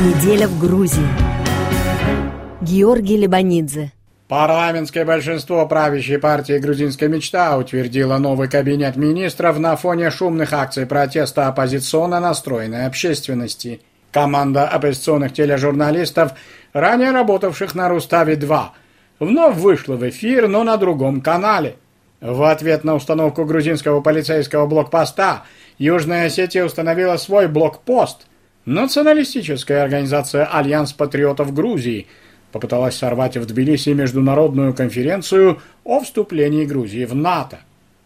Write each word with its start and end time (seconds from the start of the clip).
Неделя 0.00 0.48
в 0.48 0.58
Грузии. 0.58 1.06
Георгий 2.62 3.18
Лебанидзе. 3.18 3.92
Парламентское 4.28 5.04
большинство 5.04 5.66
правящей 5.66 6.18
партии 6.18 6.56
«Грузинская 6.56 7.10
мечта» 7.10 7.54
утвердило 7.58 8.16
новый 8.16 8.48
кабинет 8.48 8.96
министров 8.96 9.58
на 9.58 9.76
фоне 9.76 10.10
шумных 10.10 10.54
акций 10.54 10.86
протеста 10.86 11.48
оппозиционно 11.48 12.18
настроенной 12.18 12.86
общественности. 12.86 13.82
Команда 14.10 14.66
оппозиционных 14.66 15.34
тележурналистов, 15.34 16.32
ранее 16.72 17.10
работавших 17.10 17.74
на 17.74 17.90
«Руставе-2», 17.90 18.68
вновь 19.18 19.56
вышла 19.56 19.96
в 19.96 20.08
эфир, 20.08 20.48
но 20.48 20.64
на 20.64 20.78
другом 20.78 21.20
канале. 21.20 21.76
В 22.22 22.50
ответ 22.50 22.84
на 22.84 22.94
установку 22.94 23.44
грузинского 23.44 24.00
полицейского 24.00 24.64
блокпоста 24.64 25.42
Южная 25.76 26.28
Осетия 26.28 26.64
установила 26.64 27.18
свой 27.18 27.48
блокпост. 27.48 28.28
Националистическая 28.66 29.82
организация 29.82 30.44
«Альянс 30.44 30.92
патриотов 30.92 31.54
Грузии» 31.54 32.06
попыталась 32.52 32.96
сорвать 32.96 33.36
в 33.36 33.46
Тбилиси 33.46 33.90
международную 33.90 34.74
конференцию 34.74 35.60
о 35.84 36.00
вступлении 36.00 36.66
Грузии 36.66 37.06
в 37.06 37.14
НАТО. 37.14 37.60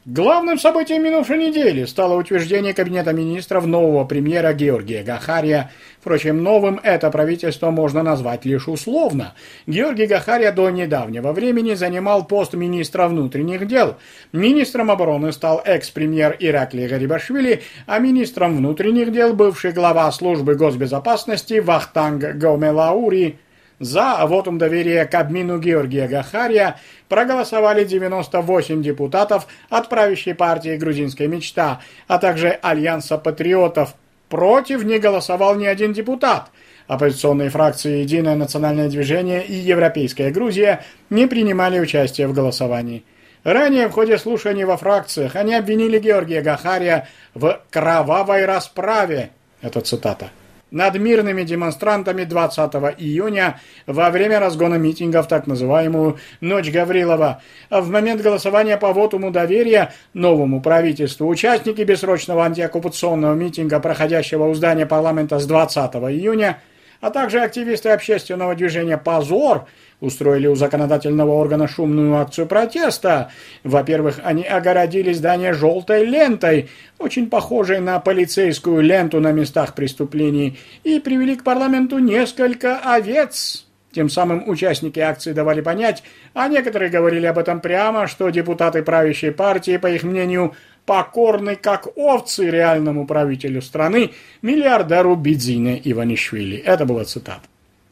Главным 0.07 0.59
событием 0.59 1.03
минувшей 1.03 1.39
недели 1.39 1.87
стало 1.87 2.21
утверждение 2.21 2.75
Кабинета 2.75 3.15
министров 3.15 3.65
нового 3.65 4.05
премьера 4.05 4.53
Георгия 4.53 5.03
Гахария. 5.03 5.71
Впрочем, 5.99 6.43
новым 6.43 6.79
это 6.83 7.11
правительство 7.11 7.71
можно 7.71 8.03
назвать 8.03 8.45
лишь 8.45 8.69
условно. 8.69 9.33
Георгий 9.67 10.05
Гахария 10.05 10.53
до 10.53 10.69
недавнего 10.69 11.33
времени 11.33 11.73
занимал 11.73 12.27
пост 12.27 12.53
министра 12.53 13.09
внутренних 13.09 13.67
дел. 13.67 13.97
Министром 14.31 14.91
обороны 14.91 15.33
стал 15.33 15.63
экс-премьер 15.65 16.37
Иракли 16.39 16.87
Гарибашвили, 16.87 17.63
а 17.87 17.99
министром 17.99 18.59
внутренних 18.59 19.11
дел 19.11 19.33
бывший 19.33 19.73
глава 19.73 20.13
службы 20.13 20.55
госбезопасности 20.55 21.61
Вахтанг 21.61 22.37
Гомелаури 22.37 23.39
за 23.85 24.25
вотум 24.27 24.59
доверия 24.59 25.05
к 25.05 25.15
обмину 25.15 25.59
Георгия 25.59 26.09
Гахария 26.09 26.77
проголосовали 27.09 27.85
98 27.85 28.83
депутатов 28.83 29.47
от 29.69 29.89
правящей 29.89 30.35
партии 30.35 30.77
«Грузинская 30.77 31.29
мечта», 31.29 31.81
а 32.09 32.19
также 32.19 32.49
Альянса 32.49 33.19
патриотов. 33.19 33.95
Против 34.29 34.85
не 34.85 34.99
голосовал 34.99 35.55
ни 35.57 35.67
один 35.67 35.93
депутат. 35.93 36.51
Оппозиционные 36.87 37.51
фракции 37.51 38.01
«Единое 38.01 38.35
национальное 38.37 38.89
движение» 38.89 39.45
и 39.45 39.55
«Европейская 39.55 40.31
Грузия» 40.31 40.83
не 41.11 41.27
принимали 41.27 41.79
участие 41.79 42.27
в 42.27 42.33
голосовании. 42.33 43.05
Ранее 43.45 43.89
в 43.89 43.93
ходе 43.93 44.17
слушаний 44.17 44.65
во 44.65 44.79
фракциях 44.79 45.37
они 45.37 45.55
обвинили 45.55 45.99
Георгия 45.99 46.41
Гахария 46.41 47.09
в 47.35 47.61
«кровавой 47.71 48.47
расправе». 48.47 49.31
Это 49.61 49.83
цитата 49.83 50.31
над 50.75 50.99
мирными 50.99 51.45
демонстрантами 51.45 52.25
20 52.25 52.75
июня 52.99 53.61
во 53.87 54.11
время 54.11 54.41
разгона 54.41 54.75
митингов 54.75 55.29
так 55.29 55.47
называемую 55.47 56.19
«Ночь 56.41 56.71
Гаврилова». 56.71 57.41
В 57.71 57.91
момент 57.91 58.21
голосования 58.21 58.77
по 58.77 58.93
вотуму 58.93 59.31
доверия 59.31 59.93
новому 60.15 60.61
правительству 60.61 61.29
участники 61.29 61.83
бессрочного 61.83 62.45
антиоккупационного 62.45 63.35
митинга, 63.35 63.79
проходящего 63.79 64.47
у 64.47 64.55
здания 64.55 64.85
парламента 64.85 65.39
с 65.39 65.47
20 65.47 65.95
июня, 65.95 66.59
а 67.05 67.11
также 67.11 67.41
активисты 67.41 67.91
общественного 67.91 68.55
движения 68.55 68.97
«Позор» 68.97 69.67
устроили 70.01 70.47
у 70.47 70.55
законодательного 70.55 71.33
органа 71.33 71.69
шумную 71.69 72.17
акцию 72.17 72.47
протеста. 72.47 73.31
Во-первых, 73.63 74.21
они 74.25 74.43
огородили 74.43 75.13
здание 75.13 75.53
желтой 75.53 76.07
лентой, 76.07 76.71
очень 76.99 77.29
похожей 77.29 77.81
на 77.81 78.01
полицейскую 78.01 78.81
ленту 78.81 79.21
на 79.21 79.33
местах 79.33 79.75
преступлений, 79.75 80.59
и 80.83 80.99
привели 80.99 81.37
к 81.37 81.45
парламенту 81.45 81.99
несколько 81.99 82.79
овец. 82.79 83.67
Тем 83.93 84.09
самым 84.09 84.49
участники 84.49 84.99
акции 84.99 85.33
давали 85.33 85.61
понять, 85.61 86.03
а 86.33 86.49
некоторые 86.49 86.91
говорили 86.91 87.27
об 87.27 87.37
этом 87.39 87.61
прямо, 87.61 88.07
что 88.07 88.31
депутаты 88.31 88.83
правящей 88.83 89.31
партии, 89.31 89.77
по 89.77 89.89
их 89.89 90.05
мнению, 90.05 90.55
покорны 90.87 91.57
как 91.57 91.89
овцы 91.97 92.51
реальному 92.51 93.07
правителю 93.07 93.63
страны, 93.63 94.11
миллиардеру 94.43 95.17
Бидзине 95.17 95.81
Иванишвили. 95.85 96.57
Это 96.57 96.85
была 96.85 97.05
цитата. 97.05 97.43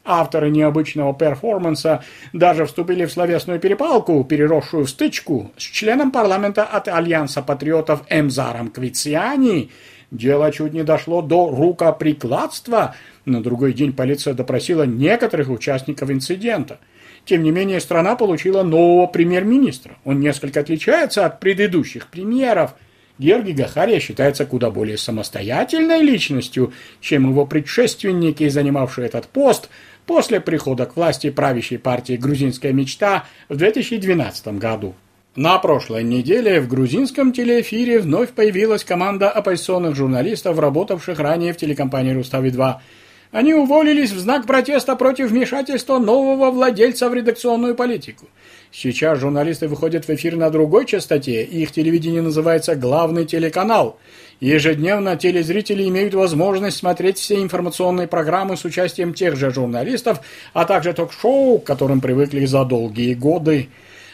Авторы 0.05 0.49
необычного 0.49 1.13
перформанса 1.13 2.03
даже 2.33 2.65
вступили 2.65 3.05
в 3.05 3.11
словесную 3.11 3.59
перепалку, 3.59 4.21
переросшую 4.25 4.85
в 4.85 4.89
стычку 4.89 5.51
с 5.55 5.61
членом 5.61 6.11
парламента 6.11 6.63
от 6.65 6.89
Альянса 6.89 7.41
патриотов 7.41 8.01
Эмзаром 8.09 8.69
Квициани. 8.69 9.69
Дело 10.11 10.51
чуть 10.51 10.73
не 10.73 10.83
дошло 10.83 11.21
до 11.21 11.49
рукоприкладства. 11.49 12.95
На 13.23 13.41
другой 13.41 13.71
день 13.71 13.93
полиция 13.93 14.33
допросила 14.33 14.83
некоторых 14.83 15.49
участников 15.49 16.11
инцидента. 16.11 16.79
Тем 17.25 17.43
не 17.43 17.51
менее, 17.51 17.79
страна 17.79 18.15
получила 18.15 18.63
нового 18.63 19.07
премьер-министра. 19.07 19.97
Он 20.03 20.19
несколько 20.19 20.59
отличается 20.59 21.25
от 21.25 21.39
предыдущих 21.39 22.07
премьеров. 22.07 22.75
Георгий 23.17 23.53
Гахария 23.53 23.99
считается 23.99 24.45
куда 24.45 24.71
более 24.71 24.97
самостоятельной 24.97 26.01
личностью, 26.01 26.73
чем 26.99 27.29
его 27.29 27.45
предшественники, 27.45 28.47
занимавшие 28.49 29.07
этот 29.07 29.27
пост– 29.27 29.69
после 30.05 30.39
прихода 30.39 30.85
к 30.85 30.95
власти 30.95 31.29
правящей 31.29 31.79
партии 31.79 32.17
«Грузинская 32.17 32.73
мечта» 32.73 33.25
в 33.49 33.55
2012 33.55 34.47
году. 34.59 34.95
На 35.35 35.57
прошлой 35.57 36.03
неделе 36.03 36.61
в 36.61 36.67
грузинском 36.67 37.33
телеэфире 37.33 37.99
вновь 37.99 38.31
появилась 38.31 38.83
команда 38.83 39.31
оппозиционных 39.31 39.95
журналистов, 39.95 40.59
работавших 40.59 41.19
ранее 41.19 41.53
в 41.53 41.57
телекомпании 41.57 42.13
«Рустави-2». 42.13 42.75
Они 43.33 43.51
уволились 43.55 44.11
в 44.11 44.19
знак 44.19 44.45
протеста 44.45 44.95
против 44.95 45.31
вмешательства 45.31 45.97
нового 45.97 46.51
владельца 46.51 47.09
в 47.09 47.15
редакционную 47.15 47.73
политику. 47.73 48.27
Сейчас 48.71 49.17
журналисты 49.19 49.67
выходят 49.67 50.07
в 50.07 50.09
эфир 50.11 50.35
на 50.35 50.51
другой 50.51 50.85
частоте, 50.85 51.43
и 51.43 51.63
их 51.63 51.71
телевидение 51.71 52.21
называется 52.21 52.75
«Главный 52.75 53.25
телеканал». 53.25 53.97
Ежедневно 54.39 55.15
телезрители 55.17 55.87
имеют 55.89 56.13
возможность 56.13 56.77
смотреть 56.77 57.17
все 57.17 57.41
информационные 57.41 58.07
программы 58.07 58.55
с 58.55 58.65
участием 58.65 59.15
тех 59.15 59.35
же 59.35 59.49
журналистов, 59.51 60.19
а 60.53 60.65
также 60.65 60.93
ток-шоу, 60.93 61.57
к 61.57 61.63
которым 61.63 62.01
привыкли 62.01 62.45
за 62.45 62.63
долгие 62.65 63.15
годы. 63.15 63.69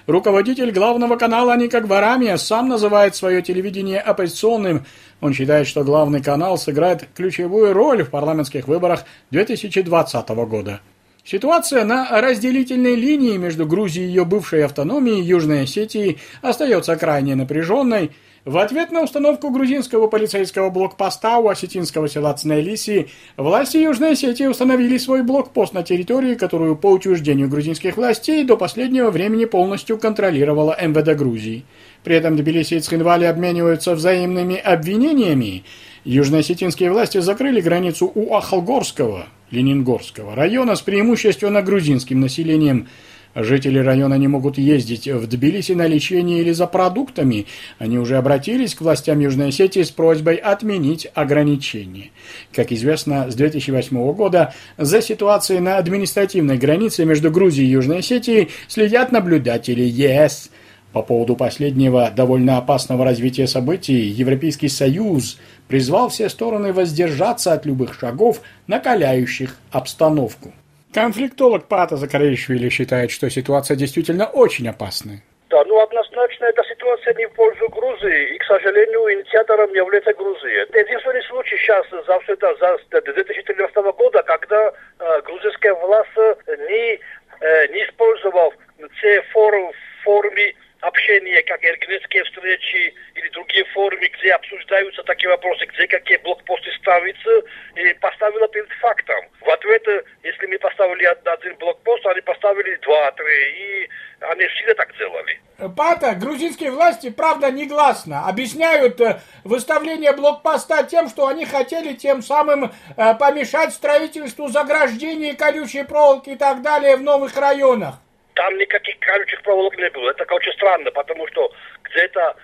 Руководитель 0.09 0.71
главного 0.71 1.17
канала 1.17 1.55
Ника 1.55 1.81
Гварамия 1.81 2.37
сам 2.37 2.67
называет 2.67 3.15
свое 3.15 3.43
телевидение 3.43 3.99
оппозиционным. 3.99 4.87
Он 5.21 5.35
считает, 5.35 5.67
что 5.67 5.83
главный 5.83 6.19
канал 6.19 6.57
сыграет 6.57 7.07
ключевую 7.13 7.73
роль 7.73 8.01
в 8.01 8.09
парламентских 8.09 8.67
выборах 8.67 9.03
2020 9.29 10.29
года. 10.29 10.81
Ситуация 11.29 11.85
на 11.85 12.09
разделительной 12.21 12.95
линии 12.95 13.37
между 13.37 13.67
Грузией 13.67 14.07
и 14.07 14.09
ее 14.09 14.25
бывшей 14.25 14.65
автономией 14.65 15.21
Южной 15.21 15.61
Осетии 15.61 16.17
остается 16.41 16.95
крайне 16.95 17.35
напряженной. 17.35 18.09
В 18.45 18.57
ответ 18.57 18.91
на 18.91 19.03
установку 19.03 19.51
грузинского 19.51 20.07
полицейского 20.07 20.71
блокпоста 20.71 21.37
у 21.37 21.49
осетинского 21.49 22.09
села 22.09 22.33
Цнелиси 22.33 23.09
власти 23.37 23.77
Южной 23.77 24.13
Осетии 24.13 24.47
установили 24.47 24.97
свой 24.97 25.21
блокпост 25.21 25.75
на 25.75 25.83
территории, 25.83 26.33
которую 26.33 26.75
по 26.75 26.87
утверждению 26.87 27.47
грузинских 27.47 27.97
властей 27.97 28.43
до 28.43 28.57
последнего 28.57 29.11
времени 29.11 29.45
полностью 29.45 29.99
контролировала 29.99 30.75
МВД 30.81 31.15
Грузии. 31.15 31.63
При 32.03 32.15
этом 32.15 32.37
Тбилиси 32.37 32.73
и 32.73 32.79
Цхинвали 32.79 33.25
обмениваются 33.25 33.93
взаимными 33.93 34.57
обвинениями. 34.57 35.63
Южноосетинские 36.05 36.91
власти 36.91 37.19
закрыли 37.19 37.61
границу 37.61 38.11
у 38.15 38.33
Ахалгорского, 38.33 39.27
Ленингорского 39.51 40.35
района 40.35 40.75
с 40.75 40.81
преимущественно 40.81 41.61
грузинским 41.61 42.19
населением. 42.19 42.87
Жители 43.35 43.77
района 43.77 44.15
не 44.15 44.27
могут 44.27 44.57
ездить 44.57 45.07
в 45.07 45.27
Тбилиси 45.27 45.73
на 45.73 45.85
лечение 45.85 46.39
или 46.41 46.51
за 46.51 46.65
продуктами. 46.65 47.45
Они 47.77 47.99
уже 47.99 48.17
обратились 48.17 48.73
к 48.73 48.81
властям 48.81 49.19
Южной 49.19 49.49
Осетии 49.49 49.83
с 49.83 49.91
просьбой 49.91 50.35
отменить 50.35 51.07
ограничения. 51.13 52.09
Как 52.51 52.71
известно, 52.71 53.29
с 53.29 53.35
2008 53.35 54.13
года 54.13 54.53
за 54.77 55.01
ситуацией 55.01 55.59
на 55.59 55.77
административной 55.77 56.57
границе 56.57 57.05
между 57.05 57.29
Грузией 57.29 57.67
и 57.67 57.71
Южной 57.71 57.99
Осетией 57.99 58.49
следят 58.67 59.11
наблюдатели 59.11 59.83
ЕС. 59.83 60.49
По 60.93 61.03
поводу 61.03 61.35
последнего 61.35 62.09
довольно 62.09 62.57
опасного 62.57 63.05
развития 63.05 63.45
событий 63.45 63.93
Европейский 63.93 64.69
Союз 64.69 65.39
призвал 65.67 66.09
все 66.09 66.29
стороны 66.29 66.73
воздержаться 66.73 67.53
от 67.53 67.65
любых 67.67 67.93
шагов, 67.93 68.41
накаляющих 68.65 69.55
обстановку. 69.71 70.51
Конфликтолог 70.91 71.67
Пата 71.67 71.95
Закаревичвили 71.95 72.69
считает, 72.69 73.11
что 73.11 73.29
ситуация 73.29 73.77
действительно 73.77 74.25
очень 74.25 74.67
опасная. 74.67 75.21
Да, 75.51 75.63
ну 75.65 75.79
однозначно 75.79 76.45
эта 76.45 76.63
ситуация 76.63 77.13
не 77.13 77.27
в 77.27 77.33
пользу 77.33 77.69
Грузии, 77.69 78.35
и, 78.35 78.37
к 78.39 78.43
сожалению, 78.45 79.13
инициатором 79.13 79.71
является 79.73 80.13
Грузия. 80.13 80.63
Это 80.63 80.79
единственный 80.79 81.23
случай 81.23 81.57
сейчас 81.57 81.85
за 81.91 82.19
все 82.21 82.33
это, 82.33 82.55
за 82.59 83.01
2014 83.01 83.75
года, 83.95 84.23
когда 84.23 84.71
э, 84.99 85.21
грузинская 85.21 85.75
власть 85.75 86.09
не, 86.47 86.99
э, 87.41 87.67
не 87.73 87.83
использовала 87.85 88.51
все 88.97 89.21
форумы, 89.33 89.71
форумы 90.03 90.53
общения, 90.99 91.41
как 91.43 91.63
эргенетские 91.63 92.23
встречи 92.25 92.93
или 93.15 93.29
другие 93.29 93.65
форумы, 93.73 94.07
где 94.19 94.31
обсуждаются 94.33 95.03
такие 95.03 95.29
вопросы, 95.29 95.65
где 95.65 95.87
какие 95.87 96.17
блокпосты 96.17 96.71
ставиться, 96.81 97.29
и 97.75 97.93
поставила 97.95 98.47
перед 98.49 98.69
фактом. 98.81 99.25
В 99.41 99.49
ответ, 99.49 99.83
если 100.23 100.45
мы 100.47 100.59
поставили 100.59 101.05
один 101.05 101.55
блокпост, 101.57 102.05
они 102.05 102.21
поставили 102.21 102.75
два-три, 102.83 103.83
и 103.83 103.89
они 104.19 104.45
всегда 104.47 104.73
так 104.75 104.97
делали. 104.97 105.39
Пата, 105.75 106.15
грузинские 106.15 106.71
власти, 106.71 107.09
правда, 107.09 107.51
негласно 107.51 108.27
объясняют 108.27 108.99
э, 109.01 109.19
выставление 109.43 110.13
блокпоста 110.13 110.83
тем, 110.83 111.09
что 111.09 111.27
они 111.27 111.45
хотели 111.45 111.93
тем 111.93 112.21
самым 112.21 112.65
э, 112.65 113.15
помешать 113.15 113.73
строительству 113.73 114.47
заграждений, 114.47 115.35
колючей 115.35 115.83
проволоки 115.83 116.31
и 116.31 116.35
так 116.35 116.61
далее 116.61 116.95
в 116.95 117.01
новых 117.01 117.35
районах. 117.35 117.95
Там 118.39 118.57
никаких 118.57 118.97
колючих 118.99 119.41
проволок 119.41 119.77
не 119.77 119.89
было. 119.89 120.11
Это 120.11 120.23
очень 120.33 120.53
странно, 120.53 120.89
потому 120.91 121.27
что 121.27 121.51
где-то 121.83 122.37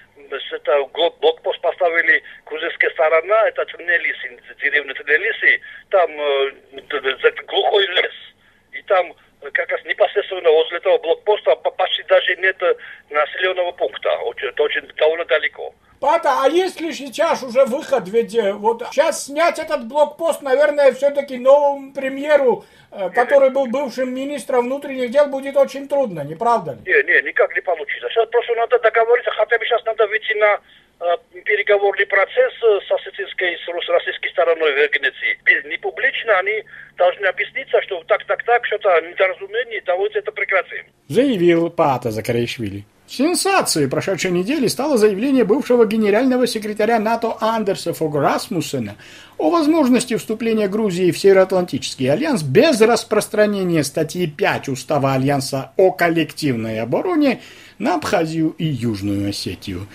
это 0.51 0.83
блокпост 1.21 1.61
поставили 1.61 2.21
грузинская 2.45 2.89
сторона, 2.89 3.47
это 3.47 3.63
Тенелиси, 3.63 4.37
деревня 4.61 4.93
Тенелиси, 4.93 5.61
там 5.91 6.11
э, 6.11 6.51
это 7.23 7.43
глухой 7.43 7.87
лес. 7.87 8.11
И 8.73 8.81
там 8.81 9.13
как 9.53 9.71
раз 9.71 9.85
непосредственно 9.85 10.49
возле 10.49 10.79
этого 10.79 10.97
блокпоста 10.97 11.55
почти 11.55 12.03
даже 12.03 12.35
нет 12.35 12.61
населенного 13.09 13.71
пункта. 13.71 14.17
Очень, 14.17 14.49
очень 14.49 14.85
довольно 14.97 15.23
далеко. 15.23 15.73
Пата, 16.05 16.43
а 16.43 16.47
есть 16.47 16.79
ли 16.81 16.93
сейчас 16.93 17.41
уже 17.41 17.65
выход? 17.65 18.07
Ведь 18.07 18.35
э, 18.35 18.53
вот 18.53 18.83
сейчас 18.91 19.25
снять 19.25 19.57
этот 19.57 19.87
блокпост, 19.87 20.43
наверное, 20.43 20.91
все-таки 20.91 21.39
новому 21.39 21.93
премьеру, 21.93 22.63
э, 22.91 23.09
который 23.09 23.49
был 23.49 23.65
бывшим 23.65 24.13
министром 24.13 24.65
внутренних 24.65 25.09
дел, 25.09 25.25
будет 25.25 25.57
очень 25.57 25.87
трудно, 25.87 26.21
не 26.21 26.35
правда 26.35 26.73
ли? 26.73 26.77
Не, 26.85 27.01
не, 27.11 27.27
никак 27.27 27.55
не 27.55 27.61
получится. 27.61 28.07
Сейчас 28.09 28.29
просто 28.29 28.53
надо 28.53 28.77
договориться, 28.77 29.31
хотя 29.31 29.57
бы 29.57 29.65
сейчас 29.65 29.83
надо 29.85 30.05
выйти 30.05 30.33
на 30.33 30.59
э, 30.99 31.17
переговорный 31.43 32.05
процесс 32.05 32.53
с 32.87 32.91
осетинской, 32.91 33.57
с 33.57 33.89
российской 33.89 34.29
стороной 34.29 34.73
в 34.73 34.93
Венеции. 34.93 35.67
Не 35.67 35.77
публично 35.77 36.37
они 36.37 36.63
должны 36.97 37.25
объясниться, 37.25 37.81
что 37.81 38.03
так, 38.03 38.23
так, 38.25 38.43
так, 38.43 38.63
что-то 38.67 39.01
недоразумение, 39.01 39.81
давайте 39.83 40.19
это 40.19 40.31
прекратим. 40.31 40.85
Заявил 41.07 41.71
Пата 41.71 42.11
Закаришвили. 42.11 42.85
Сенсацией 43.07 43.87
прошедшей 43.87 44.31
недели 44.31 44.67
стало 44.67 44.97
заявление 44.97 45.43
бывшего 45.43 45.85
генерального 45.85 46.47
секретаря 46.47 46.99
НАТО 46.99 47.37
Андерса 47.39 47.93
Фога 47.93 48.19
Расмуссена 48.19 48.95
о 49.37 49.51
возможности 49.51 50.15
вступления 50.15 50.67
Грузии 50.67 51.11
в 51.11 51.19
Североатлантический 51.19 52.11
альянс 52.11 52.41
без 52.41 52.81
распространения 52.81 53.83
статьи 53.83 54.25
5 54.25 54.69
Устава 54.69 55.13
Альянса 55.13 55.71
о 55.77 55.91
коллективной 55.91 56.79
обороне 56.81 57.41
на 57.77 57.95
Абхазию 57.95 58.55
и 58.57 58.65
Южную 58.65 59.29
Осетию. 59.29 59.87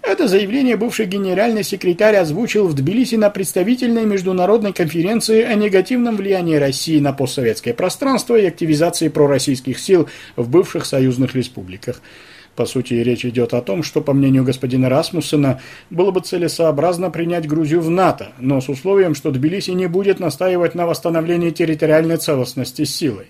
Это 0.00 0.26
заявление 0.28 0.76
бывший 0.76 1.06
генеральный 1.06 1.64
секретарь 1.64 2.16
озвучил 2.16 2.66
в 2.66 2.74
Тбилиси 2.74 3.14
на 3.16 3.30
представительной 3.30 4.04
международной 4.04 4.72
конференции 4.72 5.42
о 5.42 5.54
негативном 5.54 6.16
влиянии 6.16 6.56
России 6.56 6.98
на 6.98 7.12
постсоветское 7.12 7.74
пространство 7.74 8.36
и 8.36 8.46
активизации 8.46 9.08
пророссийских 9.08 9.78
сил 9.78 10.08
в 10.36 10.48
бывших 10.48 10.84
союзных 10.86 11.34
республиках. 11.34 12.00
По 12.56 12.66
сути, 12.66 12.94
речь 12.94 13.24
идет 13.24 13.52
о 13.52 13.60
том, 13.60 13.82
что, 13.82 14.00
по 14.00 14.12
мнению 14.12 14.44
господина 14.44 14.88
Расмуссена, 14.88 15.60
было 15.90 16.12
бы 16.12 16.20
целесообразно 16.20 17.10
принять 17.10 17.48
Грузию 17.48 17.80
в 17.80 17.90
НАТО, 17.90 18.28
но 18.38 18.60
с 18.60 18.68
условием, 18.68 19.14
что 19.14 19.32
Тбилиси 19.32 19.72
не 19.72 19.88
будет 19.88 20.20
настаивать 20.20 20.74
на 20.74 20.86
восстановлении 20.86 21.50
территориальной 21.50 22.16
целостности 22.16 22.84
силой. 22.84 23.26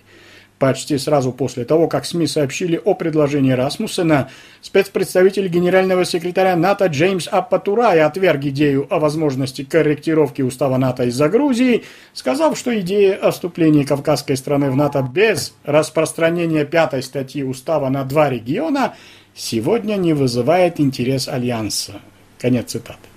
Почти 0.59 0.99
сразу 0.99 1.33
после 1.33 1.65
того, 1.65 1.89
как 1.89 2.05
СМИ 2.05 2.29
сообщили 2.29 2.81
о 2.83 2.95
предложении 2.95 3.53
Расмуссена, 3.53 4.31
спецпредставитель 4.62 5.49
генерального 5.49 6.05
секретаря 6.05 6.55
НАТО 6.55 6.87
Джеймс 6.87 7.27
Аппатурай 7.27 8.01
отверг 8.01 8.45
идею 8.45 8.87
о 8.89 9.01
возможности 9.01 9.65
корректировки 9.65 10.43
устава 10.43 10.77
НАТО 10.77 11.05
из-за 11.05 11.29
Грузии, 11.29 11.83
сказав, 12.12 12.56
что 12.56 12.79
идея 12.81 13.17
о 13.17 13.33
вступлении 13.33 13.83
кавказской 13.83 14.37
страны 14.37 14.71
в 14.71 14.77
НАТО 14.77 15.03
без 15.03 15.55
распространения 15.65 16.65
пятой 16.65 17.03
статьи 17.03 17.43
устава 17.43 17.89
на 17.89 18.05
два 18.05 18.31
региона 18.31 18.95
сегодня 19.35 19.97
не 19.97 20.12
вызывает 20.12 20.79
интерес 20.79 21.27
Альянса. 21.27 21.95
Конец 22.39 22.71
цитаты 22.71 23.13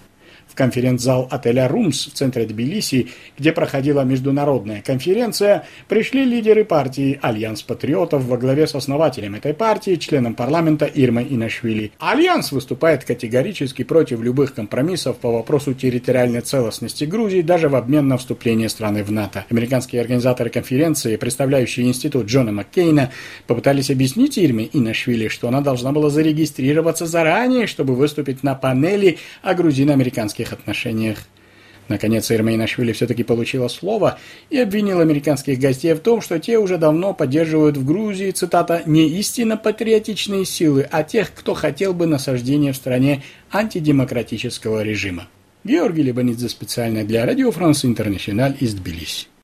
конференц-зал 0.57 1.27
отеля 1.31 1.67
«Румс» 1.67 2.07
в 2.07 2.13
центре 2.13 2.45
Тбилиси, 2.45 3.07
где 3.37 3.51
проходила 3.53 4.01
международная 4.01 4.81
конференция, 4.81 5.65
пришли 5.87 6.25
лидеры 6.25 6.65
партии 6.65 7.19
«Альянс 7.21 7.61
патриотов» 7.61 8.25
во 8.25 8.37
главе 8.37 8.67
с 8.67 8.75
основателем 8.75 9.35
этой 9.35 9.53
партии, 9.53 9.95
членом 9.95 10.33
парламента 10.33 10.85
Ирмой 10.85 11.27
Инашвили. 11.29 11.91
Альянс 11.99 12.51
выступает 12.51 13.05
категорически 13.05 13.83
против 13.83 14.19
любых 14.21 14.53
компромиссов 14.53 15.17
по 15.17 15.31
вопросу 15.31 15.73
территориальной 15.73 16.41
целостности 16.41 17.05
Грузии, 17.05 17.41
даже 17.41 17.69
в 17.69 17.75
обмен 17.75 18.07
на 18.07 18.17
вступление 18.17 18.69
страны 18.69 19.03
в 19.03 19.11
НАТО. 19.11 19.45
Американские 19.49 20.01
организаторы 20.01 20.49
конференции, 20.49 21.15
представляющие 21.15 21.85
институт 21.85 22.25
Джона 22.25 22.51
Маккейна, 22.51 23.11
попытались 23.45 23.91
объяснить 23.91 24.39
Ирме 24.39 24.67
Инашвили, 24.73 25.27
что 25.27 25.47
она 25.47 25.61
должна 25.61 25.91
была 25.91 26.09
зарегистрироваться 26.09 27.05
заранее, 27.05 27.67
чтобы 27.67 27.95
выступить 27.95 28.41
на 28.43 28.55
панели 28.55 29.19
о 29.43 29.53
грузино-американских 29.53 30.46
американских 30.47 30.53
отношениях. 30.53 31.17
Наконец, 31.89 32.29
Ирмейнашвили 32.31 32.91
все-таки 32.91 33.23
получила 33.23 33.69
слово 33.69 34.19
и 34.49 34.59
обвинил 34.59 34.99
американских 34.99 35.57
гостей 35.57 35.93
в 35.93 35.99
том, 35.99 36.19
что 36.19 36.37
те 36.37 36.57
уже 36.57 36.77
давно 36.77 37.13
поддерживают 37.13 37.77
в 37.77 37.85
Грузии, 37.85 38.31
цитата, 38.31 38.83
«не 38.85 39.07
истинно 39.19 39.55
патриотичные 39.55 40.43
силы, 40.43 40.85
а 40.91 41.03
тех, 41.03 41.33
кто 41.33 41.53
хотел 41.53 41.93
бы 41.93 42.05
насаждения 42.05 42.73
в 42.73 42.75
стране 42.75 43.23
антидемократического 43.53 44.83
режима». 44.83 45.27
Георгий 45.63 46.03
Лебанидзе 46.03 46.49
специально 46.49 47.05
для 47.05 47.25
Радио 47.25 47.51
Франс 47.51 47.85
Интернациональ 47.85 48.55
из 48.59 48.73
Тбилиси. 48.73 49.27